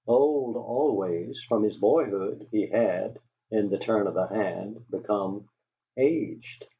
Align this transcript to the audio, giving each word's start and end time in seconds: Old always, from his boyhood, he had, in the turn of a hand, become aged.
Old 0.07 0.55
always, 0.57 1.39
from 1.47 1.61
his 1.61 1.77
boyhood, 1.77 2.47
he 2.49 2.65
had, 2.65 3.19
in 3.51 3.69
the 3.69 3.77
turn 3.77 4.07
of 4.07 4.17
a 4.17 4.25
hand, 4.29 4.83
become 4.89 5.47
aged. 5.95 6.65